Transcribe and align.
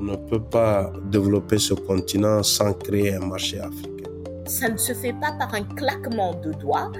On 0.00 0.04
ne 0.04 0.16
peut 0.16 0.40
pas 0.40 0.94
développer 1.10 1.58
ce 1.58 1.74
continent 1.74 2.42
sans 2.42 2.72
créer 2.72 3.14
un 3.14 3.26
marché 3.26 3.60
africain. 3.60 4.08
Ça 4.46 4.70
ne 4.70 4.78
se 4.78 4.94
fait 4.94 5.12
pas 5.12 5.32
par 5.38 5.52
un 5.54 5.62
claquement 5.62 6.32
de 6.42 6.52
doigts. 6.54 6.90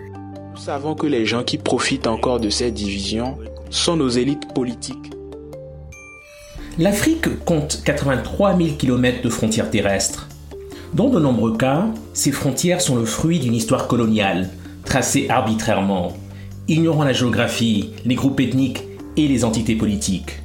Nous 0.52 0.60
savons 0.60 0.95
que 0.95 1.06
les 1.06 1.24
gens 1.24 1.42
qui 1.42 1.56
profitent 1.56 2.06
encore 2.06 2.41
de 2.41 2.50
cette 2.50 2.74
division 2.74 3.38
sont 3.70 3.96
nos 3.96 4.10
élites 4.10 4.52
politiques. 4.52 5.12
L'Afrique 6.78 7.42
compte 7.46 7.80
83 7.86 8.58
000 8.58 8.77
km 8.77 9.22
de 9.22 9.30
frontières 9.30 9.70
terrestres. 9.70 10.28
Dans 10.92 11.08
de 11.08 11.19
nombreux 11.19 11.56
cas, 11.56 11.86
ces 12.12 12.32
frontières 12.32 12.82
sont 12.82 12.96
le 12.96 13.06
fruit 13.06 13.38
d'une 13.38 13.55
histoire 13.55 13.88
coloniale, 13.88 14.50
tracée 14.84 15.27
arbitrairement, 15.30 16.12
ignorant 16.69 17.05
la 17.05 17.14
géographie, 17.14 17.94
les 18.05 18.14
groupes 18.14 18.41
ethniques 18.41 18.82
et 19.16 19.27
les 19.27 19.42
entités 19.42 19.77
politiques. 19.77 20.42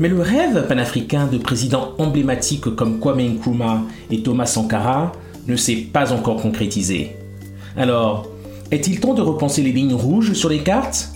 Mais 0.00 0.08
le 0.08 0.22
rêve 0.22 0.66
panafricain 0.66 1.26
de 1.26 1.36
présidents 1.36 1.92
emblématiques 1.98 2.74
comme 2.74 2.98
Kwame 3.00 3.20
Nkrumah 3.20 3.82
et 4.10 4.22
Thomas 4.22 4.46
Sankara 4.46 5.12
ne 5.46 5.56
s'est 5.56 5.76
pas 5.92 6.14
encore 6.14 6.40
concrétisé. 6.40 7.16
Alors, 7.76 8.26
est-il 8.70 8.98
temps 8.98 9.12
de 9.12 9.20
repenser 9.20 9.60
les 9.62 9.72
lignes 9.72 9.92
rouges 9.92 10.32
sur 10.32 10.48
les 10.48 10.60
cartes? 10.60 11.10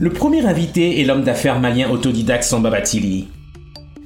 Le 0.00 0.10
premier 0.10 0.44
invité 0.44 1.00
est 1.00 1.04
l'homme 1.04 1.22
d'affaires 1.22 1.60
malien 1.60 1.88
autodidacte 1.88 2.42
Samba 2.42 2.70
Batili. 2.70 3.28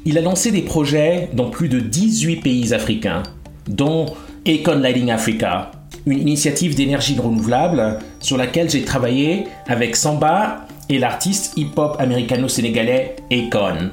Il 0.05 0.19
a 0.19 0.21
lancé 0.21 0.53
des 0.53 0.61
projets 0.61 1.31
dans 1.33 1.49
plus 1.49 1.71
de 1.71 1.81
18 1.81 2.43
pays 2.43 2.75
africains, 2.75 3.23
dont 3.67 4.05
Econ 4.47 4.81
Lighting 4.81 5.11
Africa, 5.11 5.71
une 6.05 6.19
initiative 6.19 6.75
d'énergie 6.75 7.19
renouvelable 7.19 7.99
sur 8.19 8.37
laquelle 8.37 8.69
j'ai 8.69 8.83
travaillé 8.83 9.45
avec 9.67 9.97
Samba 9.97 10.67
et 10.91 10.99
l'artiste 10.99 11.57
hip-hop 11.57 11.97
américano-sénégalais 12.01 13.17
Akon. 13.31 13.91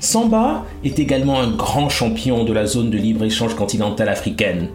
Samba 0.00 0.64
est 0.82 0.98
également 0.98 1.38
un 1.40 1.54
grand 1.54 1.90
champion 1.90 2.44
de 2.44 2.54
la 2.54 2.64
zone 2.64 2.90
de 2.90 2.96
libre-échange 2.96 3.54
continentale 3.54 4.08
africaine, 4.08 4.68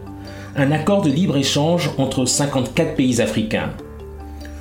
un 0.54 0.70
accord 0.70 1.02
de 1.02 1.10
libre-échange 1.10 1.90
entre 1.98 2.26
54 2.26 2.94
pays 2.94 3.20
africains. 3.20 3.72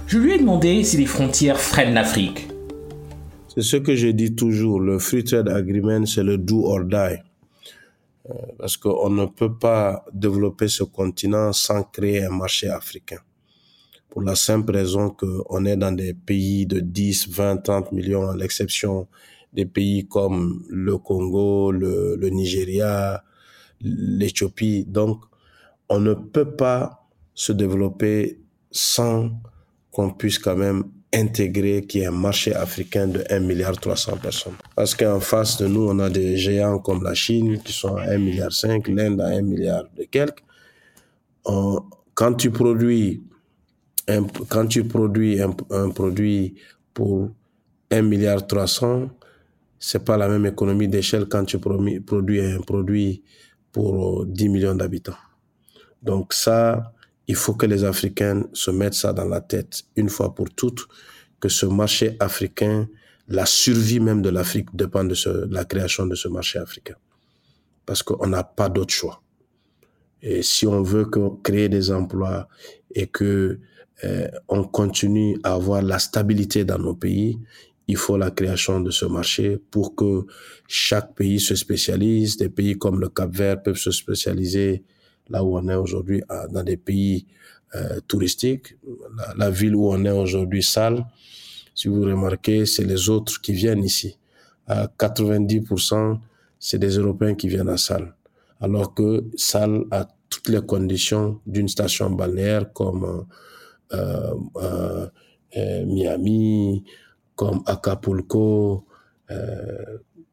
Je 0.08 0.18
lui 0.18 0.34
ai 0.34 0.40
demandé 0.40 0.84
si 0.84 0.98
les 0.98 1.06
frontières 1.06 1.60
freinent 1.60 1.94
l'Afrique. 1.94 2.48
C'est 3.54 3.62
ce 3.62 3.78
que 3.78 3.96
je 3.96 4.08
dis 4.08 4.34
toujours, 4.34 4.80
le 4.80 4.98
Free 4.98 5.24
Trade 5.24 5.50
Agreement, 5.50 6.06
c'est 6.06 6.24
le 6.24 6.38
do 6.38 6.64
or 6.66 6.86
die. 6.86 6.96
Euh, 8.30 8.34
parce 8.58 8.78
qu'on 8.78 9.10
ne 9.10 9.26
peut 9.26 9.54
pas 9.54 10.06
développer 10.14 10.68
ce 10.68 10.84
continent 10.84 11.54
sans 11.54 11.84
créer 11.84 12.24
un 12.24 12.30
marché 12.30 12.70
africain 12.70 13.18
pour 14.12 14.22
la 14.22 14.36
simple 14.36 14.74
raison 14.74 15.10
qu'on 15.10 15.66
est 15.66 15.78
dans 15.78 15.94
des 15.94 16.14
pays 16.14 16.66
de 16.68 16.82
10, 16.82 17.30
20, 17.30 17.58
30 17.64 17.92
millions, 17.94 18.30
à 18.30 18.36
l'exception 18.36 19.08
des 19.54 19.66
pays 19.66 20.06
comme 20.06 20.64
le 20.70 20.98
Congo, 20.98 21.72
le, 21.72 22.18
Nigeria, 22.30 23.24
l'Éthiopie. 23.80 24.84
Donc, 24.86 25.24
on 25.88 26.02
ne 26.02 26.14
peut 26.14 26.52
pas 26.52 27.08
se 27.34 27.54
développer 27.54 28.42
sans 28.70 29.32
qu'on 29.92 30.12
puisse 30.12 30.40
quand 30.40 30.58
même 30.58 30.84
intégrer 31.14 31.86
qu'il 31.86 32.02
y 32.02 32.04
ait 32.04 32.08
un 32.08 32.12
marché 32.12 32.54
africain 32.54 33.08
de 33.08 33.24
1 33.30 33.40
milliard 33.40 33.78
300 33.78 34.18
personnes. 34.18 34.56
Parce 34.76 34.94
qu'en 34.94 35.22
face 35.22 35.58
de 35.58 35.68
nous, 35.68 35.88
on 35.88 36.00
a 36.00 36.10
des 36.10 36.36
géants 36.38 36.80
comme 36.80 37.04
la 37.04 37.14
Chine 37.14 37.62
qui 37.62 37.72
sont 37.72 37.96
à 37.96 38.12
1 38.12 38.18
milliard 38.18 38.52
5, 38.52 38.90
l'Inde 38.90 39.22
à 39.22 39.28
1 39.28 39.42
milliard 39.42 39.86
de 39.98 40.04
quelques. 40.04 40.44
quand 41.44 42.34
tu 42.34 42.52
produis 42.52 43.24
quand 44.50 44.68
tu 44.68 44.84
produis 44.84 45.40
un, 45.42 45.90
produit 45.90 46.56
pour 46.94 47.30
1 47.90 48.02
milliard 48.02 48.46
300, 48.46 49.10
c'est 49.80 50.04
pas 50.04 50.18
la 50.18 50.28
même 50.28 50.46
économie 50.46 50.88
d'échelle 50.88 51.26
quand 51.26 51.46
tu 51.46 51.60
produis 51.60 52.42
un 52.42 52.62
produit 52.62 53.24
pour 53.72 54.26
10 54.26 54.50
millions 54.50 54.76
d'habitants. 54.76 55.18
Donc 56.02 56.34
ça, 56.34 56.94
il 57.28 57.36
faut 57.36 57.54
que 57.54 57.66
les 57.66 57.84
Africains 57.84 58.44
se 58.54 58.72
mettent 58.72 58.94
ça 58.94 59.14
dans 59.14 59.26
la 59.26 59.42
tête 59.42 59.84
une 59.96 60.10
fois 60.10 60.34
pour 60.34 60.50
toutes, 60.50 60.88
que 61.40 61.50
ce 61.50 61.66
marché 61.66 62.16
africain, 62.20 62.88
la 63.28 63.46
survie 63.46 64.00
même 64.00 64.22
de 64.22 64.30
l'Afrique 64.30 64.70
dépend 64.74 65.04
de, 65.04 65.16
la 65.50 65.66
création 65.66 66.06
de 66.06 66.16
ce 66.16 66.28
marché 66.28 66.60
africain. 66.60 66.96
Parce 67.86 68.04
qu'on 68.04 68.28
n'a 68.28 68.44
pas 68.44 68.70
d'autre 68.70 68.94
choix. 68.94 69.22
Et 70.22 70.44
si 70.44 70.68
on 70.68 70.84
veut 70.84 71.10
créer 71.44 71.68
des 71.68 71.92
emplois 71.92 72.48
et 72.94 73.08
que 73.08 73.24
euh, 73.24 73.60
on 74.48 74.64
continue 74.64 75.38
à 75.44 75.54
avoir 75.54 75.82
la 75.82 76.00
stabilité 76.00 76.66
dans 76.66 76.80
nos 76.80 76.96
pays, 76.96 77.40
il 77.88 77.98
faut 77.98 78.18
la 78.18 78.32
création 78.32 78.80
de 78.80 78.90
ce 78.90 79.06
marché 79.06 79.60
pour 79.70 79.96
que 79.96 80.26
chaque 80.68 81.14
pays 81.14 81.40
se 81.40 81.56
spécialise. 81.56 82.38
Des 82.38 82.50
pays 82.50 82.78
comme 82.78 83.00
le 83.02 83.10
Cap 83.10 83.32
Vert 83.36 83.62
peuvent 83.62 83.76
se 83.76 83.92
spécialiser 83.92 84.84
là 85.30 85.44
où 85.44 85.58
on 85.58 85.68
est 85.68 85.76
aujourd'hui 85.76 86.22
dans 86.52 86.64
des 86.64 86.78
pays 86.78 87.26
euh, 87.76 88.00
touristiques. 88.08 88.76
La, 89.38 89.50
ville 89.50 89.76
où 89.76 89.92
on 89.92 90.04
est 90.06 90.12
aujourd'hui, 90.12 90.64
Sale, 90.64 91.06
si 91.76 91.88
vous 91.90 92.02
remarquez, 92.04 92.66
c'est 92.66 92.84
les 92.86 93.10
autres 93.10 93.42
qui 93.42 93.54
viennent 93.54 93.84
ici. 93.84 94.18
À 94.68 94.88
90%, 94.88 96.20
c'est 96.60 96.80
des 96.80 96.98
Européens 96.98 97.36
qui 97.36 97.48
viennent 97.50 97.70
à 97.70 97.78
Sale. 97.78 98.14
Alors 98.62 98.94
que 98.94 99.26
Sale 99.36 99.84
a 99.92 100.08
toutes 100.30 100.48
les 100.50 100.62
conditions 100.62 101.42
d'une 101.46 101.68
station 101.68 102.10
balnéaire 102.10 102.72
comme 102.72 103.04
euh, 103.04 103.08
euh, 103.08 103.18
euh, 103.18 103.24
Miami, 105.86 106.84
comme 107.36 107.62
Acapulco, 107.66 108.86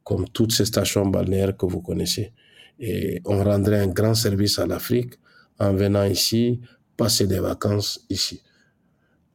comme 0.05 0.29
toutes 0.29 0.53
ces 0.53 0.65
stations 0.65 1.07
balnéaires 1.07 1.57
que 1.57 1.67
vous 1.67 1.81
connaissez. 1.81 2.33
Et 2.79 3.21
on 3.25 3.43
rendrait 3.43 3.81
un 3.81 3.89
grand 3.89 4.15
service 4.15 4.59
à 4.59 4.67
l'Afrique 4.67 5.15
en 5.59 5.73
venant 5.73 6.05
ici, 6.05 6.61
passer 6.97 7.27
des 7.27 7.41
vacances 7.41 8.07
ici. 8.09 8.43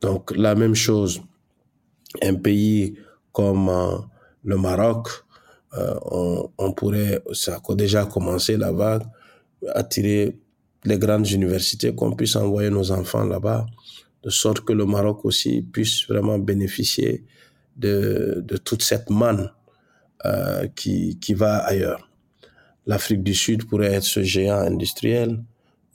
Donc 0.02 0.36
la 0.36 0.56
même 0.56 0.76
chose, 0.76 1.22
un 2.22 2.36
pays 2.36 2.98
comme 3.32 3.70
le 4.44 4.58
Maroc, 4.58 5.10
on, 5.78 6.50
on, 6.58 6.72
pourrait, 6.74 7.22
ça 7.34 7.60
a 7.68 7.76
déjà 7.76 8.06
commencé 8.06 8.58
la 8.58 8.72
vague, 8.72 9.04
attirer 9.74 10.38
les 10.86 10.98
grandes 10.98 11.30
universités, 11.30 11.96
qu'on 11.96 12.12
puisse 12.16 12.36
envoyer 12.36 12.70
nos 12.70 12.92
enfants 12.92 13.24
là-bas, 13.24 13.66
de 14.24 14.30
sorte 14.30 14.62
que 14.62 14.74
le 14.74 14.86
Maroc 14.86 15.26
aussi 15.26 15.62
puisse 15.62 16.08
vraiment 16.08 16.40
bénéficier 16.40 17.24
de, 17.76 18.44
de 18.46 18.58
toute 18.58 18.82
cette 18.82 19.10
manne 19.10 19.52
euh, 20.26 20.68
qui, 20.76 21.18
qui 21.20 21.34
va 21.34 21.58
ailleurs. 21.58 22.10
L'Afrique 22.86 23.24
du 23.24 23.34
Sud 23.34 23.66
pourrait 23.68 23.94
être 23.94 24.04
ce 24.04 24.24
géant 24.24 24.60
industriel 24.60 25.42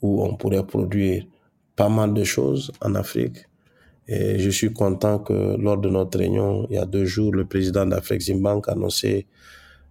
où 0.01 0.23
on 0.23 0.35
pourrait 0.35 0.65
produire 0.65 1.25
pas 1.75 1.89
mal 1.89 2.13
de 2.13 2.23
choses 2.23 2.71
en 2.81 2.95
Afrique. 2.95 3.37
Et 4.07 4.39
je 4.39 4.49
suis 4.49 4.73
content 4.73 5.19
que 5.19 5.55
lors 5.57 5.77
de 5.77 5.89
notre 5.89 6.17
réunion, 6.17 6.65
il 6.69 6.75
y 6.75 6.79
a 6.79 6.85
deux 6.85 7.05
jours, 7.05 7.31
le 7.31 7.45
président 7.45 7.85
d'Afrique 7.85 8.23
Bank 8.41 8.67
a 8.67 8.71
annoncé 8.71 9.27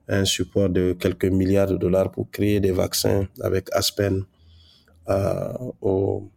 un 0.09 0.25
support 0.25 0.71
de 0.71 0.97
quelques 0.99 1.27
milliards 1.27 1.69
de 1.69 1.77
dollars 1.77 2.11
pour 2.11 2.31
créer 2.31 2.61
des 2.61 2.73
vaccins 2.73 3.29
avec 3.41 3.69
Aspen 3.73 4.25
euh, 5.09 5.53
au, 5.81 6.29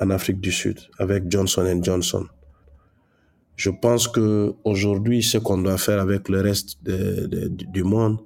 en 0.00 0.10
Afrique 0.10 0.40
du 0.40 0.52
Sud 0.52 0.78
avec 0.98 1.30
Johnson 1.30 1.80
Johnson. 1.82 2.26
Je 3.56 3.70
pense 3.70 4.06
que 4.06 4.52
aujourd'hui, 4.64 5.22
ce 5.22 5.38
qu'on 5.38 5.58
doit 5.58 5.78
faire 5.78 6.00
avec 6.00 6.28
le 6.28 6.42
reste 6.42 6.78
du 6.82 7.84
monde, 7.84 8.18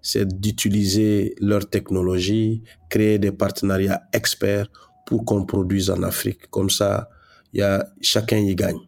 c'est 0.00 0.26
d'utiliser 0.40 1.34
leur 1.40 1.68
technologie, 1.68 2.62
créer 2.88 3.18
des 3.18 3.32
partenariats 3.32 4.02
experts 4.12 4.70
pour 5.06 5.24
qu'on 5.24 5.44
produise 5.44 5.90
en 5.90 6.02
Afrique. 6.02 6.48
Comme 6.50 6.70
ça, 6.70 7.10
y 7.52 7.60
a, 7.60 7.86
chacun 8.00 8.38
y 8.38 8.54
gagne. 8.54 8.80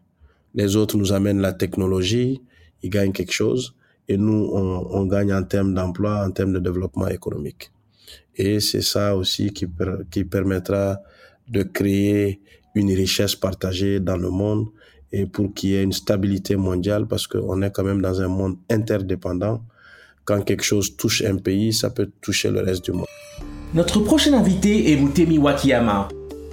Les 0.55 0.77
autres 0.77 0.97
nous 0.97 1.13
amènent 1.13 1.41
la 1.41 1.53
technologie, 1.53 2.41
ils 2.83 2.91
gagnent 2.91 3.13
quelque 3.13 3.33
chose, 3.33 3.75
et 4.09 4.17
nous, 4.17 4.51
on, 4.53 5.05
gagne 5.07 5.33
en 5.33 5.45
termes 5.45 5.75
d'emploi, 5.75 6.25
en 6.27 6.31
termes 6.33 6.53
de 6.53 6.59
développement 6.59 7.09
économique. 7.09 7.71
Et 8.35 8.59
c'est 8.59 8.83
ça 8.83 9.15
aussi 9.15 9.53
qui 9.53 10.25
permettra 10.25 11.01
de 11.51 11.63
créer 11.63 12.41
une 12.75 12.93
richesse 12.93 13.35
partagée 13.35 14.01
dans 14.01 14.17
le 14.17 14.31
monde 14.31 14.69
et 15.13 15.27
pour 15.27 15.53
qu'il 15.53 15.71
y 15.71 15.75
ait 15.75 15.83
une 15.83 15.93
stabilité 15.93 16.57
mondiale 16.57 17.07
parce 17.07 17.27
qu'on 17.27 17.63
est 17.63 17.71
quand 17.71 17.83
même 17.83 18.01
dans 18.01 18.21
un 18.21 18.29
monde 18.29 18.57
interdépendant. 18.71 19.63
quand 20.25 20.43
quelque 20.43 20.63
chose 20.63 20.97
touche 20.97 21.25
un 21.25 21.37
pays, 21.37 21.73
ça 21.73 21.91
peut 21.91 22.09
toucher 22.21 22.51
le 22.51 22.61
reste 22.61 22.85
du 22.85 22.93
monde. 22.93 23.07
Notre 23.75 23.99
prochain 24.01 24.33
invité 24.35 24.93
est 24.93 24.97
Mutemi 24.97 25.39
Wakiyama, 25.39 26.09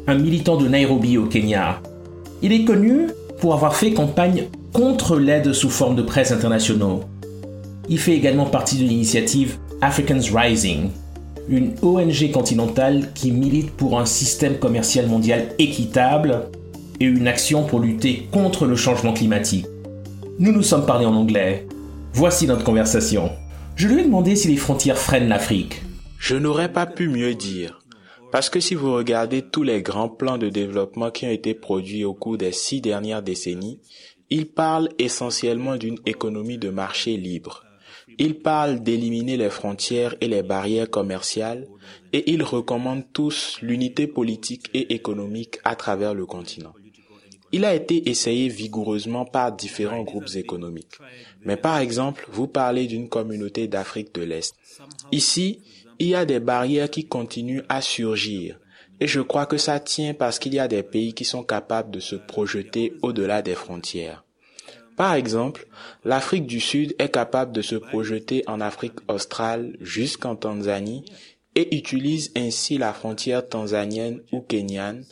un 0.08 0.18
militant 0.18 0.58
de 0.58 0.68
Nairobi 0.68 1.18
au 1.18 1.26
Kenya. 1.28 1.80
Il 2.42 2.52
est 2.54 2.64
connu 2.64 3.08
pour 3.40 3.54
avoir 3.54 3.76
fait 3.76 3.94
campagne 3.94 4.46
contre 4.74 5.18
l'aide 5.18 5.54
sous 5.54 5.70
forme 5.70 5.96
de 5.96 6.02
presse 6.02 6.32
internationaux. 6.32 7.04
Il 7.90 8.00
fait 8.00 8.14
également 8.14 8.46
partie 8.46 8.78
de 8.78 8.84
l'initiative 8.84 9.58
Africans 9.82 10.22
Rising, 10.34 10.90
une 11.50 11.76
ONG 11.82 12.32
continentale 12.32 13.12
qui 13.14 13.32
milite 13.32 13.72
pour 13.72 14.00
un 14.00 14.06
système 14.06 14.58
commercial 14.58 15.08
mondial 15.08 15.50
équitable 15.60 16.50
et 17.00 17.06
une 17.06 17.28
action 17.28 17.64
pour 17.64 17.80
lutter 17.80 18.28
contre 18.32 18.66
le 18.66 18.76
changement 18.76 19.14
climatique. 19.14 19.66
Nous 20.40 20.52
nous 20.52 20.64
sommes 20.64 20.86
parlé 20.86 21.06
en 21.06 21.16
anglais. 21.16 21.68
Voici 22.14 22.48
notre 22.48 22.64
conversation. 22.64 23.32
Je 23.76 23.88
lui 23.88 24.02
ai 24.02 24.04
demandé 24.04 24.36
si 24.36 24.48
les 24.48 24.58
frontières 24.58 24.98
freinent 24.98 25.30
l'Afrique. 25.30 25.82
Je 26.20 26.36
n'aurais 26.36 26.72
pas 26.72 26.86
pu 26.86 27.08
mieux 27.08 27.36
dire. 27.36 27.80
Parce 28.32 28.50
que 28.50 28.60
si 28.60 28.76
vous 28.76 28.94
regardez 28.94 29.42
tous 29.42 29.64
les 29.64 29.82
grands 29.82 30.10
plans 30.10 30.38
de 30.38 30.50
développement 30.50 31.12
qui 31.12 31.26
ont 31.26 31.32
été 31.32 31.54
produits 31.54 32.04
au 32.04 32.14
cours 32.14 32.38
des 32.38 32.52
six 32.52 32.82
dernières 32.82 33.24
décennies, 33.24 33.80
ils 34.30 34.48
parlent 34.48 34.90
essentiellement 35.00 35.78
d'une 35.78 36.00
économie 36.06 36.58
de 36.58 36.70
marché 36.70 37.16
libre. 37.16 37.67
Ils 38.18 38.40
parlent 38.40 38.82
d'éliminer 38.82 39.38
les 39.38 39.50
frontières 39.50 40.16
et 40.22 40.28
les 40.28 40.44
barrières 40.44 40.90
commerciales 40.90 41.68
et 42.14 42.32
ils 42.32 42.44
recommandent 42.44 43.06
tous 43.14 43.60
l'unité 43.62 44.08
politique 44.08 44.70
et 44.74 44.94
économique 44.94 45.60
à 45.64 45.76
travers 45.76 46.14
le 46.14 46.26
continent. 46.26 46.74
Il 47.52 47.64
a 47.64 47.74
été 47.74 48.10
essayé 48.10 48.50
vigoureusement 48.50 49.26
par 49.26 49.52
différents 49.54 50.04
groupes 50.04 50.36
économiques. 50.36 50.98
Mais 51.46 51.58
par 51.58 51.78
exemple, 51.80 52.28
vous 52.32 52.48
parlez 52.48 52.88
d'une 52.88 53.08
communauté 53.08 53.68
d'Afrique 53.68 54.14
de 54.14 54.24
l'Est. 54.24 54.54
Ici, 55.12 55.62
il 56.00 56.08
y 56.08 56.16
a 56.16 56.26
des 56.26 56.40
barrières 56.40 56.90
qui 56.90 57.06
continuent 57.08 57.64
à 57.70 57.82
surgir. 57.82 58.60
Et 59.00 59.08
je 59.08 59.22
crois 59.22 59.46
que 59.46 59.58
ça 59.58 59.80
tient 59.80 60.14
parce 60.14 60.40
qu'il 60.40 60.54
y 60.56 60.60
a 60.60 60.68
des 60.68 60.84
pays 60.84 61.14
qui 61.14 61.24
sont 61.24 61.44
capables 61.44 61.92
de 61.92 62.00
se 62.00 62.16
projeter 62.16 62.94
au-delà 63.02 63.42
des 63.42 63.56
frontières. 63.56 64.24
Par 64.98 65.14
exemple, 65.14 65.68
l'Afrique 66.04 66.48
du 66.48 66.60
Sud 66.60 66.94
est 67.00 67.14
capable 67.14 67.54
de 67.54 67.62
se 67.62 67.76
projeter 67.76 68.44
en 68.48 68.60
Afrique 68.60 69.00
australe 69.08 69.78
jusqu'en 69.80 70.36
Tanzanie 70.36 71.06
et 71.56 71.74
utilise 71.76 72.32
ainsi 72.36 72.78
la 72.78 72.92
frontière 72.92 73.48
tanzanienne 73.48 74.22
ou 74.34 74.42
kenyane 74.42 75.06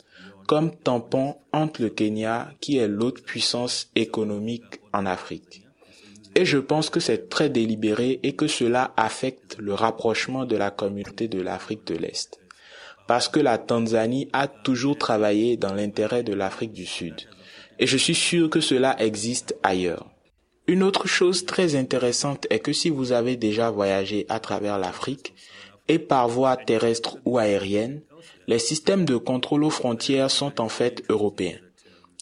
comme 0.46 0.74
tampon 0.76 1.36
entre 1.52 1.82
le 1.82 1.90
Kenya, 1.90 2.52
qui 2.60 2.78
est 2.78 2.88
l'autre 2.88 3.22
puissance 3.22 3.90
économique 3.96 4.80
en 4.92 5.04
Afrique. 5.06 5.62
Et 6.34 6.44
je 6.44 6.58
pense 6.58 6.90
que 6.90 7.00
c'est 7.00 7.28
très 7.28 7.48
délibéré 7.48 8.20
et 8.22 8.34
que 8.34 8.46
cela 8.46 8.92
affecte 8.96 9.56
le 9.58 9.74
rapprochement 9.74 10.44
de 10.44 10.56
la 10.56 10.70
communauté 10.70 11.28
de 11.28 11.40
l'Afrique 11.40 11.86
de 11.86 11.96
l'Est. 11.96 12.38
Parce 13.08 13.28
que 13.28 13.40
la 13.40 13.58
Tanzanie 13.58 14.28
a 14.32 14.46
toujours 14.46 14.98
travaillé 14.98 15.56
dans 15.56 15.74
l'intérêt 15.74 16.22
de 16.22 16.34
l'Afrique 16.34 16.72
du 16.72 16.86
Sud. 16.86 17.14
Et 17.78 17.86
je 17.86 17.96
suis 17.96 18.14
sûr 18.14 18.48
que 18.50 18.60
cela 18.60 19.00
existe 19.02 19.56
ailleurs. 19.62 20.06
Une 20.66 20.82
autre 20.82 21.06
chose 21.06 21.46
très 21.46 21.76
intéressante 21.76 22.46
est 22.50 22.58
que 22.58 22.72
si 22.72 22.90
vous 22.90 23.12
avez 23.12 23.36
déjà 23.36 23.70
voyagé 23.70 24.26
à 24.28 24.40
travers 24.40 24.78
l'Afrique, 24.78 25.34
et 25.88 25.98
par 25.98 26.28
voie 26.28 26.56
terrestre 26.56 27.18
ou 27.24 27.38
aérienne, 27.38 28.00
les 28.48 28.58
systèmes 28.58 29.04
de 29.04 29.16
contrôle 29.16 29.64
aux 29.64 29.70
frontières 29.70 30.30
sont 30.30 30.60
en 30.60 30.68
fait 30.68 31.04
européens. 31.08 31.58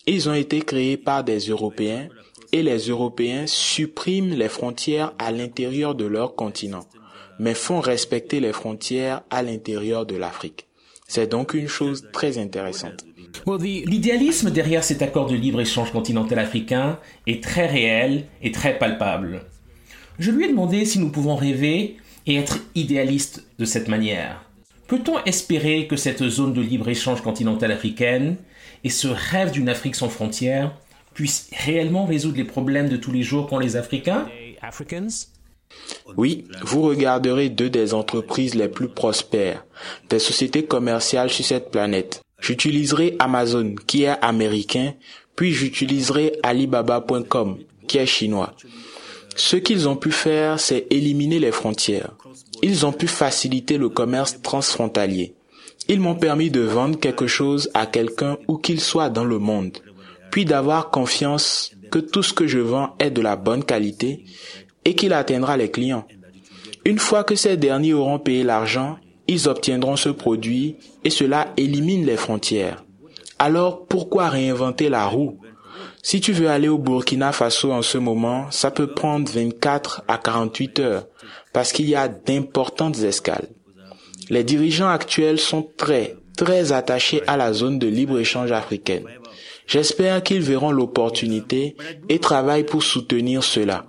Ils 0.07 0.29
ont 0.29 0.35
été 0.35 0.61
créés 0.61 0.97
par 0.99 1.25
des 1.25 1.39
Européens 1.39 2.09
et 2.53 2.63
les 2.63 2.89
Européens 2.89 3.47
suppriment 3.47 4.35
les 4.35 4.49
frontières 4.49 5.15
à 5.19 5.33
l'intérieur 5.33 5.95
de 5.95 6.05
leur 6.05 6.35
continent, 6.35 6.87
mais 7.39 7.55
font 7.55 7.81
respecter 7.81 8.41
les 8.41 8.53
frontières 8.53 9.23
à 9.31 9.43
l'intérieur 9.43 10.05
de 10.07 10.17
l'Afrique. 10.17 10.67
C'est 11.09 11.27
donc 11.27 11.55
une 11.55 11.69
chose 11.69 12.07
très 12.13 12.39
intéressante. 12.39 13.05
L'idéalisme 13.47 14.51
derrière 14.51 14.85
cet 14.85 15.03
accord 15.03 15.27
de 15.27 15.35
libre-échange 15.35 15.93
continental 15.93 16.39
africain 16.39 16.99
est 17.27 17.43
très 17.43 17.67
réel 17.67 18.25
et 18.43 18.53
très 18.53 18.79
palpable. 18.79 19.43
Je 20.19 20.31
lui 20.31 20.45
ai 20.45 20.49
demandé 20.49 20.85
si 20.85 20.99
nous 20.99 21.11
pouvons 21.11 21.37
rêver 21.37 21.97
et 22.27 22.37
être 22.37 22.59
idéalistes 22.75 23.45
de 23.59 23.65
cette 23.65 23.89
manière. 23.89 24.45
Peut-on 24.87 25.23
espérer 25.25 25.87
que 25.87 25.97
cette 25.97 26.27
zone 26.29 26.53
de 26.53 26.61
libre-échange 26.61 27.23
continentale 27.23 27.73
africaine 27.73 28.37
et 28.83 28.91
ce 28.91 29.09
rêve 29.09 29.51
d'une 29.51 29.69
Afrique 29.69 29.97
sans 29.97 30.09
frontières 30.09 30.75
puissent 31.15 31.51
réellement 31.65 32.07
résoudre 32.07 32.37
les 32.37 32.45
problèmes 32.45 32.89
de 32.89 32.97
tous 32.97 33.13
les 33.13 33.23
jours 33.23 33.47
qu'ont 33.47 33.59
les 33.59 33.77
Africains? 33.77 34.27
Oui, 36.17 36.47
vous 36.63 36.83
regarderez 36.83 37.49
deux 37.49 37.71
des 37.71 37.95
entreprises 37.95 38.55
les 38.55 38.69
plus 38.69 38.89
prospères, 38.89 39.65
des 40.09 40.19
sociétés 40.19 40.65
commerciales 40.65 41.31
sur 41.31 41.45
cette 41.45 41.71
planète. 41.71 42.24
J'utiliserai 42.45 43.17
Amazon, 43.21 43.75
qui 43.87 44.03
est 44.03 44.19
américain, 44.21 44.93
puis 45.35 45.53
j'utiliserai 45.53 46.35
Alibaba.com, 46.43 47.57
qui 47.89 47.97
est 47.97 48.05
chinois. 48.05 48.53
Ce 49.35 49.57
qu'ils 49.57 49.89
ont 49.89 49.97
pu 49.97 50.13
faire, 50.13 50.61
c'est 50.61 50.87
éliminer 50.91 51.39
les 51.39 51.53
frontières. 51.53 52.11
Ils 52.63 52.85
ont 52.85 52.93
pu 52.93 53.07
faciliter 53.07 53.79
le 53.79 53.89
commerce 53.89 54.43
transfrontalier. 54.43 55.33
Ils 55.89 56.01
m'ont 56.01 56.17
permis 56.17 56.51
de 56.51 56.61
vendre 56.61 57.01
quelque 57.01 57.27
chose 57.27 57.71
à 57.73 57.87
quelqu'un 57.87 58.37
où 58.47 58.59
qu'il 58.59 58.83
soit 58.83 59.09
dans 59.09 59.25
le 59.25 59.39
monde, 59.39 59.79
puis 60.31 60.45
d'avoir 60.45 60.91
confiance 60.91 61.73
que 61.91 61.99
tout 61.99 62.23
ce 62.23 62.35
que 62.35 62.47
je 62.47 62.59
vends 62.59 62.95
est 62.99 63.11
de 63.11 63.23
la 63.23 63.37
bonne 63.37 63.65
qualité 63.65 64.23
et 64.85 64.95
qu'il 64.95 65.15
atteindra 65.15 65.57
les 65.57 65.71
clients. 65.71 66.07
Une 66.85 66.99
fois 66.99 67.25
que 67.25 67.37
ces 67.37 67.57
derniers 67.57 67.95
auront 67.95 68.19
payé 68.19 68.45
l'argent, 68.45 68.99
ils 69.27 69.49
obtiendront 69.49 69.97
ce 69.97 70.09
produit 70.09 70.77
et 71.05 71.11
cela 71.11 71.53
élimine 71.57 72.07
les 72.07 72.17
frontières. 72.17 72.85
Alors 73.39 73.87
pourquoi 73.87 74.29
réinventer 74.29 74.89
la 74.89 75.07
roue? 75.07 75.39
Si 76.03 76.21
tu 76.21 76.33
veux 76.33 76.49
aller 76.49 76.69
au 76.69 76.79
Burkina 76.79 77.33
Faso 77.33 77.73
en 77.73 77.83
ce 77.83 77.99
moment, 77.99 78.51
ça 78.51 78.71
peut 78.71 78.89
prendre 78.89 79.31
24 79.31 80.03
à 80.07 80.19
48 80.19 80.79
heures 80.81 81.07
parce 81.53 81.73
qu'il 81.73 81.89
y 81.89 81.95
a 81.95 82.09
d'importantes 82.09 82.99
escales. 82.99 83.49
Les 84.29 84.45
dirigeants 84.45 84.89
actuels 84.89 85.39
sont 85.39 85.67
très, 85.77 86.17
très 86.37 86.73
attachés 86.73 87.23
à 87.27 87.37
la 87.37 87.53
zone 87.53 87.79
de 87.79 87.87
libre-échange 87.87 88.53
africaine. 88.53 89.05
J'espère 89.67 90.23
qu'ils 90.23 90.43
verront 90.43 90.73
l'opportunité 90.73 91.77
et 92.09 92.19
travaillent 92.19 92.65
pour 92.65 92.83
soutenir 92.83 93.43
cela. 93.43 93.87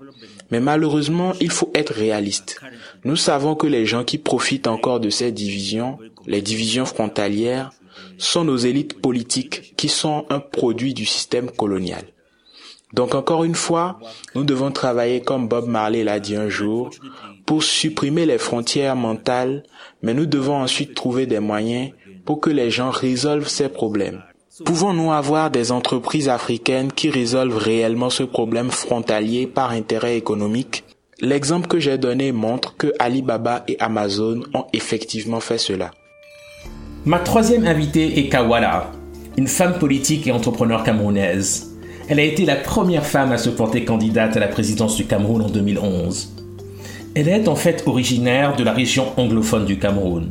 Mais 0.51 0.59
malheureusement, 0.59 1.33
il 1.41 1.49
faut 1.49 1.71
être 1.73 1.93
réaliste. 1.93 2.59
Nous 3.03 3.15
savons 3.15 3.55
que 3.55 3.67
les 3.67 3.85
gens 3.85 4.03
qui 4.03 4.17
profitent 4.17 4.67
encore 4.67 4.99
de 4.99 5.09
ces 5.09 5.31
divisions, 5.31 5.97
les 6.27 6.41
divisions 6.41 6.85
frontalières, 6.85 7.71
sont 8.17 8.43
nos 8.43 8.57
élites 8.57 9.01
politiques 9.01 9.73
qui 9.75 9.89
sont 9.89 10.25
un 10.29 10.39
produit 10.39 10.93
du 10.93 11.05
système 11.05 11.49
colonial. 11.49 12.03
Donc 12.93 13.15
encore 13.15 13.43
une 13.43 13.55
fois, 13.55 13.99
nous 14.35 14.43
devons 14.43 14.71
travailler 14.71 15.21
comme 15.21 15.47
Bob 15.47 15.67
Marley 15.67 16.03
l'a 16.03 16.19
dit 16.19 16.35
un 16.35 16.49
jour, 16.49 16.91
pour 17.45 17.63
supprimer 17.63 18.25
les 18.25 18.37
frontières 18.37 18.95
mentales, 18.95 19.63
mais 20.01 20.13
nous 20.13 20.25
devons 20.25 20.55
ensuite 20.55 20.95
trouver 20.95 21.25
des 21.25 21.39
moyens 21.39 21.91
pour 22.23 22.39
que 22.39 22.49
les 22.49 22.71
gens 22.71 22.91
résolvent 22.91 23.49
ces 23.49 23.69
problèmes. 23.69 24.23
Pouvons-nous 24.63 25.11
avoir 25.11 25.51
des 25.51 25.73
entreprises 25.73 26.29
africaines 26.29 26.89
qui 26.89 27.09
résolvent 27.09 27.57
réellement 27.57 28.09
ce 28.09 28.23
problème 28.23 28.71
frontalier 28.71 29.47
par 29.47 29.71
intérêt 29.71 30.15
économique? 30.15 30.85
L'exemple 31.19 31.67
que 31.67 31.79
j'ai 31.79 31.97
donné 31.97 32.31
montre 32.31 32.77
que 32.77 32.93
Alibaba 32.97 33.65
et 33.67 33.75
Amazon 33.81 34.43
ont 34.53 34.63
effectivement 34.71 35.41
fait 35.41 35.57
cela. 35.57 35.91
Ma 37.03 37.19
troisième 37.19 37.65
invitée 37.65 38.17
est 38.17 38.29
Kawala, 38.29 38.91
une 39.37 39.49
femme 39.49 39.77
politique 39.77 40.25
et 40.25 40.31
entrepreneur 40.31 40.83
camerounaise. 40.83 41.75
Elle 42.07 42.21
a 42.21 42.23
été 42.23 42.45
la 42.45 42.55
première 42.55 43.05
femme 43.05 43.33
à 43.33 43.37
se 43.37 43.49
porter 43.49 43.83
candidate 43.83 44.37
à 44.37 44.39
la 44.39 44.47
présidence 44.47 44.95
du 44.95 45.05
Cameroun 45.05 45.41
en 45.41 45.49
2011. 45.49 46.33
Elle 47.13 47.27
est 47.27 47.49
en 47.49 47.55
fait 47.55 47.83
originaire 47.87 48.55
de 48.55 48.63
la 48.63 48.71
région 48.71 49.19
anglophone 49.19 49.65
du 49.65 49.79
Cameroun. 49.79 50.29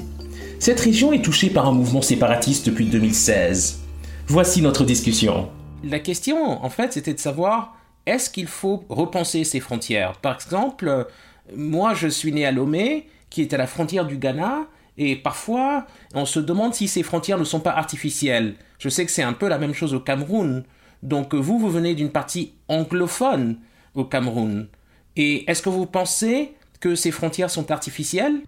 Cette 0.60 0.80
région 0.80 1.12
est 1.12 1.22
touchée 1.22 1.50
par 1.50 1.68
un 1.68 1.72
mouvement 1.72 2.00
séparatiste 2.00 2.64
depuis 2.64 2.86
2016. 2.86 3.83
Voici 4.26 4.62
notre 4.62 4.84
discussion. 4.84 5.50
La 5.82 5.98
question, 5.98 6.64
en 6.64 6.70
fait, 6.70 6.94
c'était 6.94 7.12
de 7.12 7.18
savoir 7.18 7.76
est-ce 8.06 8.30
qu'il 8.30 8.46
faut 8.46 8.84
repenser 8.88 9.44
ces 9.44 9.60
frontières? 9.60 10.16
Par 10.16 10.34
exemple, 10.34 11.08
moi, 11.54 11.92
je 11.92 12.08
suis 12.08 12.32
né 12.32 12.46
à 12.46 12.50
Lomé, 12.50 13.06
qui 13.28 13.42
est 13.42 13.52
à 13.52 13.58
la 13.58 13.66
frontière 13.66 14.06
du 14.06 14.16
Ghana, 14.16 14.66
et 14.96 15.16
parfois, 15.16 15.86
on 16.14 16.24
se 16.24 16.40
demande 16.40 16.72
si 16.72 16.88
ces 16.88 17.02
frontières 17.02 17.38
ne 17.38 17.44
sont 17.44 17.60
pas 17.60 17.72
artificielles. 17.72 18.54
Je 18.78 18.88
sais 18.88 19.04
que 19.04 19.12
c'est 19.12 19.22
un 19.22 19.34
peu 19.34 19.46
la 19.46 19.58
même 19.58 19.74
chose 19.74 19.92
au 19.92 20.00
Cameroun. 20.00 20.64
Donc 21.02 21.34
vous, 21.34 21.58
vous 21.58 21.70
venez 21.70 21.94
d'une 21.94 22.10
partie 22.10 22.54
anglophone 22.68 23.58
au 23.94 24.04
Cameroun. 24.04 24.68
Et 25.16 25.48
est-ce 25.50 25.60
que 25.60 25.68
vous 25.68 25.86
pensez 25.86 26.54
que 26.80 26.94
ces 26.94 27.10
frontières 27.10 27.50
sont 27.50 27.70
artificielles? 27.70 28.40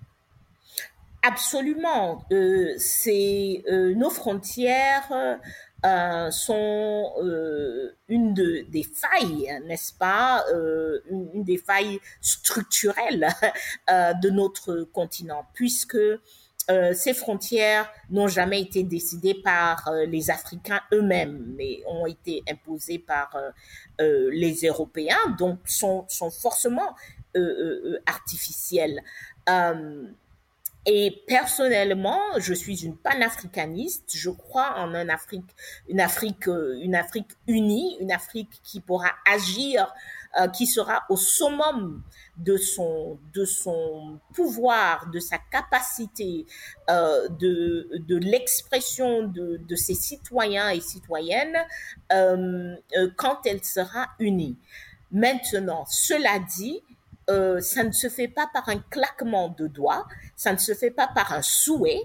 Absolument. 1.26 2.24
Euh, 2.30 2.76
euh, 3.08 3.94
nos 3.96 4.10
frontières 4.10 5.10
euh, 5.84 6.30
sont 6.30 7.12
une 8.08 8.32
des 8.32 8.84
failles, 8.84 9.60
n'est-ce 9.66 9.92
pas, 9.92 10.44
une, 11.10 11.42
des 11.42 11.58
failles 11.58 11.98
structurelles 12.20 13.26
de 13.88 14.30
notre 14.30 14.84
continent, 14.84 15.46
puisque 15.52 15.98
ces 16.94 17.14
frontières 17.14 17.88
n'ont 18.10 18.26
jamais 18.28 18.60
été 18.60 18.82
décidées 18.82 19.34
par 19.34 19.90
les 20.08 20.30
Africains 20.30 20.80
eux-mêmes, 20.92 21.54
mais 21.56 21.82
ont 21.86 22.06
été 22.06 22.42
imposées 22.48 22.98
par 22.98 23.36
les 23.98 24.54
Européens, 24.64 25.36
donc 25.38 25.58
sont, 25.64 26.04
sont 26.08 26.30
forcément 26.30 26.94
artificielles. 28.06 29.02
Et 30.88 31.24
personnellement, 31.26 32.20
je 32.38 32.54
suis 32.54 32.84
une 32.84 32.96
panafricaniste. 32.96 34.12
Je 34.14 34.30
crois 34.30 34.78
en 34.78 34.94
une 34.94 35.10
Afrique, 35.10 35.50
une 35.88 35.98
Afrique, 36.00 36.46
euh, 36.46 36.78
une 36.80 36.94
Afrique 36.94 37.30
unie, 37.48 37.96
une 38.00 38.12
Afrique 38.12 38.60
qui 38.62 38.78
pourra 38.78 39.10
agir, 39.28 39.92
euh, 40.40 40.46
qui 40.46 40.64
sera 40.64 41.02
au 41.08 41.16
summum 41.16 42.04
de 42.36 42.56
son, 42.56 43.18
de 43.34 43.44
son 43.44 44.20
pouvoir, 44.32 45.10
de 45.10 45.18
sa 45.18 45.38
capacité, 45.38 46.46
euh, 46.88 47.28
de, 47.30 47.88
de 48.06 48.16
l'expression 48.16 49.24
de, 49.24 49.56
de 49.56 49.74
ses 49.74 49.94
citoyens 49.94 50.68
et 50.70 50.80
citoyennes 50.80 51.56
quand 53.16 53.40
elle 53.44 53.64
sera 53.64 54.06
unie. 54.20 54.56
Maintenant, 55.10 55.84
cela 55.88 56.38
dit, 56.38 56.82
euh, 57.30 57.60
ça 57.60 57.82
ne 57.84 57.92
se 57.92 58.08
fait 58.08 58.28
pas 58.28 58.48
par 58.52 58.68
un 58.68 58.78
claquement 58.78 59.48
de 59.48 59.66
doigts, 59.66 60.06
ça 60.36 60.52
ne 60.52 60.58
se 60.58 60.74
fait 60.74 60.90
pas 60.90 61.08
par 61.08 61.32
un 61.32 61.42
souhait, 61.42 62.02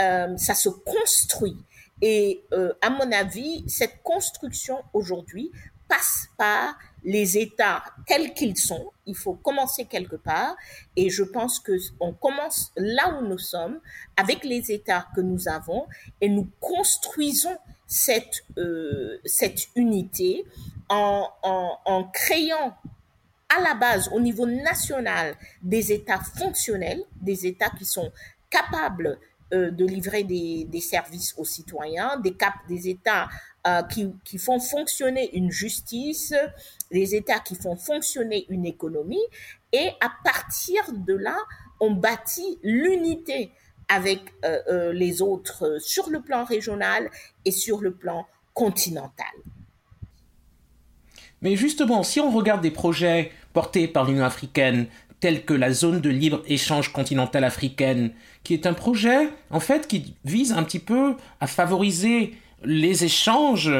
euh, 0.00 0.36
ça 0.36 0.54
se 0.54 0.68
construit. 0.68 1.56
Et 2.02 2.44
euh, 2.52 2.72
à 2.80 2.90
mon 2.90 3.10
avis, 3.12 3.64
cette 3.68 4.02
construction 4.02 4.82
aujourd'hui 4.92 5.52
passe 5.88 6.28
par 6.36 6.76
les 7.04 7.36
États 7.36 7.84
tels 8.06 8.32
qu'ils 8.32 8.56
sont. 8.56 8.90
Il 9.06 9.14
faut 9.14 9.34
commencer 9.34 9.84
quelque 9.84 10.16
part. 10.16 10.56
Et 10.96 11.10
je 11.10 11.22
pense 11.22 11.60
que 11.60 11.72
on 12.00 12.12
commence 12.12 12.72
là 12.76 13.18
où 13.18 13.26
nous 13.26 13.38
sommes, 13.38 13.78
avec 14.16 14.44
les 14.44 14.72
États 14.72 15.06
que 15.14 15.20
nous 15.20 15.48
avons, 15.48 15.86
et 16.20 16.28
nous 16.28 16.48
construisons 16.60 17.56
cette, 17.86 18.44
euh, 18.56 19.18
cette 19.24 19.68
unité 19.76 20.46
en, 20.88 21.28
en, 21.42 21.78
en 21.84 22.04
créant 22.04 22.74
à 23.48 23.60
la 23.60 23.74
base, 23.74 24.08
au 24.12 24.20
niveau 24.20 24.46
national, 24.46 25.36
des 25.62 25.92
États 25.92 26.20
fonctionnels, 26.20 27.02
des 27.20 27.46
États 27.46 27.70
qui 27.70 27.84
sont 27.84 28.10
capables 28.50 29.18
euh, 29.52 29.70
de 29.70 29.84
livrer 29.84 30.24
des, 30.24 30.80
services 30.80 31.34
aux 31.36 31.44
citoyens, 31.44 32.18
des, 32.18 32.34
cap 32.34 32.54
des 32.68 32.88
États 32.88 33.28
euh, 33.66 33.82
qui, 33.82 34.38
font 34.38 34.58
fonctionner 34.58 35.36
une 35.36 35.50
justice, 35.50 36.34
des 36.90 37.14
États 37.14 37.40
qui 37.40 37.54
font 37.54 37.76
fonctionner 37.76 38.46
une 38.48 38.64
économie, 38.64 39.26
et 39.72 39.90
à 40.00 40.10
partir 40.24 40.82
de 40.92 41.14
là, 41.14 41.36
on 41.80 41.92
bâtit 41.92 42.58
l'unité 42.62 43.52
avec 43.88 44.20
euh 44.44 44.92
les 44.92 45.20
autres 45.20 45.78
sur 45.78 46.08
le 46.08 46.22
plan 46.22 46.44
régional 46.44 47.10
et 47.44 47.50
sur 47.50 47.82
le 47.82 47.92
plan 47.94 48.26
continental. 48.54 49.34
Mais 51.44 51.56
justement, 51.56 52.02
si 52.02 52.20
on 52.20 52.30
regarde 52.30 52.62
des 52.62 52.70
projets 52.70 53.30
portés 53.52 53.86
par 53.86 54.06
l'Union 54.06 54.24
africaine 54.24 54.86
tels 55.20 55.44
que 55.44 55.54
la 55.54 55.72
zone 55.72 56.00
de 56.00 56.10
libre-échange 56.10 56.92
continentale 56.92 57.44
africaine, 57.44 58.12
qui 58.42 58.54
est 58.54 58.66
un 58.66 58.72
projet 58.72 59.28
en 59.50 59.60
fait 59.60 59.86
qui 59.86 60.14
vise 60.24 60.52
un 60.52 60.62
petit 60.62 60.78
peu 60.78 61.14
à 61.40 61.46
favoriser 61.46 62.34
les 62.64 63.04
échanges 63.04 63.70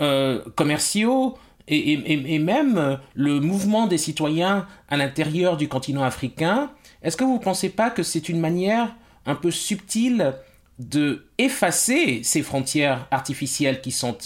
euh, 0.00 0.42
commerciaux 0.54 1.36
et, 1.66 2.38
même 2.38 2.98
le 3.14 3.40
mouvement 3.40 3.86
des 3.86 3.96
citoyens 3.96 4.66
à 4.90 4.98
l'intérieur 4.98 5.56
du 5.56 5.66
continent 5.66 6.04
africain, 6.04 6.70
est-ce 7.02 7.16
que 7.16 7.24
vous 7.24 7.38
ne 7.38 7.42
pensez 7.42 7.70
pas 7.70 7.88
que 7.88 8.02
c'est 8.02 8.28
une 8.28 8.38
manière 8.38 8.94
un 9.24 9.34
peu 9.34 9.50
subtile 9.50 10.34
de 10.78 11.26
effacer 11.38 12.20
ces 12.22 12.42
frontières 12.42 13.08
artificielles 13.10 13.80
qui 13.80 13.92
sont 13.92 14.18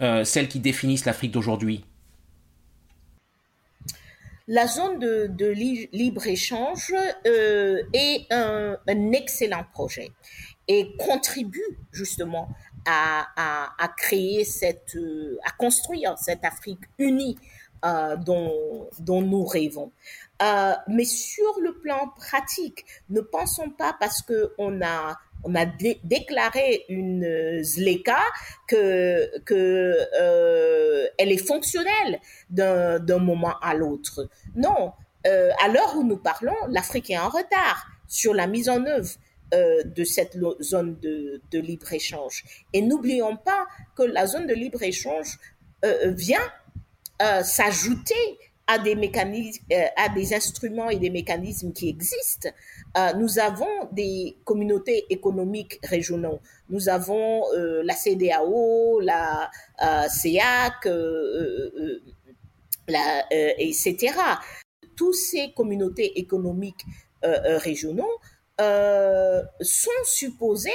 euh, 0.00 0.24
celles 0.24 0.48
qui 0.48 0.58
définissent 0.58 1.04
l'Afrique 1.04 1.32
d'aujourd'hui? 1.32 1.84
La 4.48 4.66
zone 4.66 4.98
de, 4.98 5.48
libre-échange 5.92 6.94
euh, 7.26 7.82
est 7.92 8.26
un, 8.32 8.76
un, 8.86 9.12
excellent 9.12 9.64
projet 9.72 10.10
et 10.68 10.96
contribue 10.98 11.78
justement 11.92 12.48
à, 12.86 13.26
à, 13.36 13.84
à 13.84 13.88
créer 13.88 14.44
cette, 14.44 14.94
euh, 14.96 15.38
à 15.44 15.50
construire 15.52 16.16
cette 16.18 16.44
Afrique 16.44 16.82
unie 16.98 17.36
euh, 17.84 18.16
dont, 18.16 18.88
dont 19.00 19.20
nous 19.20 19.44
rêvons. 19.44 19.92
Euh, 20.42 20.74
mais 20.88 21.04
sur 21.04 21.60
le 21.60 21.74
plan 21.78 22.08
pratique, 22.16 22.84
ne 23.10 23.20
pensons 23.20 23.70
pas 23.70 23.94
parce 23.98 24.22
que 24.22 24.52
on 24.58 24.80
a 24.82 25.18
on 25.44 25.54
a 25.54 25.64
dé 25.64 26.00
déclaré 26.04 26.84
une 26.88 27.24
euh, 27.24 27.62
ZLECA 27.62 28.18
que, 28.66 29.30
euh, 29.50 31.06
elle 31.18 31.32
est 31.32 31.46
fonctionnelle 31.46 32.20
d'un 32.50 33.18
moment 33.18 33.54
à 33.62 33.74
l'autre. 33.74 34.28
Non, 34.54 34.92
euh, 35.26 35.50
à 35.62 35.68
l'heure 35.68 35.96
où 35.96 36.02
nous 36.02 36.16
parlons, 36.16 36.56
l'Afrique 36.68 37.10
est 37.10 37.18
en 37.18 37.28
retard 37.28 37.86
sur 38.08 38.34
la 38.34 38.46
mise 38.46 38.68
en 38.68 38.84
œuvre 38.86 39.10
de 39.52 40.02
cette 40.02 40.36
zone 40.60 40.98
de, 41.00 41.40
libre-échange. 41.52 42.44
Et 42.72 42.82
n'oublions 42.82 43.36
pas 43.36 43.66
que 43.96 44.02
la 44.02 44.26
zone 44.26 44.48
de 44.48 44.54
libre-échange 44.54 45.38
vient 46.04 46.42
s'ajouter 47.44 48.38
à 48.66 48.78
des 48.78 48.94
mécanismes, 48.94 49.64
à 49.96 50.08
des 50.08 50.34
instruments 50.34 50.90
et 50.90 50.96
des 50.96 51.10
mécanismes 51.10 51.72
qui 51.72 51.88
existent. 51.88 52.48
Euh, 52.96 53.12
nous 53.14 53.38
avons 53.38 53.88
des 53.92 54.36
communautés 54.44 55.06
économiques 55.10 55.78
régionaux. 55.84 56.40
Nous 56.68 56.88
avons 56.88 57.44
euh, 57.54 57.82
la 57.84 57.94
CDAO, 57.94 59.00
la 59.00 59.50
euh, 59.82 60.08
CEAC, 60.08 60.88
la, 62.88 63.24
etc. 63.30 64.14
Tous 64.96 65.12
ces 65.12 65.52
communautés 65.52 66.18
économiques 66.18 66.84
régionaux 67.22 68.20
sont 68.58 70.04
supposés 70.04 70.70